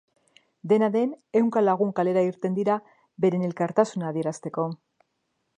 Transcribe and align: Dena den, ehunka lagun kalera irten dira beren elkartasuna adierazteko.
Dena 0.71 0.87
den, 0.95 1.11
ehunka 1.41 1.63
lagun 1.67 1.93
kalera 2.01 2.25
irten 2.29 2.57
dira 2.61 2.81
beren 3.27 3.47
elkartasuna 3.51 4.11
adierazteko. 4.15 4.71